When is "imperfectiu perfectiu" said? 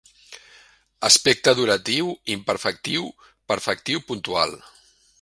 2.39-4.07